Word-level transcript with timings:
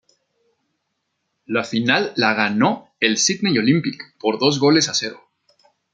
La 1.45 1.63
final 1.63 2.11
la 2.15 2.33
ganó 2.33 2.89
el 3.01 3.19
Sydney 3.19 3.55
Olympic, 3.59 4.15
por 4.17 4.39
dos 4.39 4.57
goles 4.59 4.89
a 4.89 4.95
cero. 4.95 5.21